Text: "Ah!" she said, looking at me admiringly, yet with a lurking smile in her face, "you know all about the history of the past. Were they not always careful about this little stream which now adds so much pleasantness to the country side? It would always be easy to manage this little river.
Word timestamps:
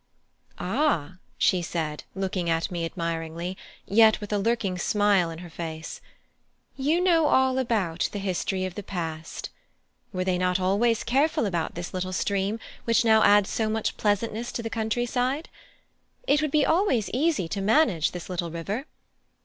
"Ah!" 0.57 1.17
she 1.37 1.61
said, 1.61 2.05
looking 2.15 2.49
at 2.49 2.71
me 2.71 2.85
admiringly, 2.85 3.55
yet 3.85 4.19
with 4.19 4.33
a 4.33 4.39
lurking 4.39 4.75
smile 4.79 5.29
in 5.29 5.37
her 5.37 5.49
face, 5.51 6.01
"you 6.75 6.99
know 6.99 7.27
all 7.27 7.59
about 7.59 8.09
the 8.11 8.17
history 8.17 8.65
of 8.65 8.73
the 8.73 8.81
past. 8.81 9.51
Were 10.11 10.23
they 10.23 10.39
not 10.39 10.59
always 10.59 11.03
careful 11.03 11.45
about 11.45 11.75
this 11.75 11.93
little 11.93 12.13
stream 12.13 12.59
which 12.83 13.05
now 13.05 13.21
adds 13.21 13.51
so 13.51 13.69
much 13.69 13.95
pleasantness 13.95 14.51
to 14.53 14.63
the 14.63 14.71
country 14.71 15.05
side? 15.05 15.49
It 16.25 16.41
would 16.41 16.55
always 16.65 17.05
be 17.05 17.15
easy 17.19 17.47
to 17.49 17.61
manage 17.61 18.09
this 18.09 18.27
little 18.27 18.49
river. 18.49 18.87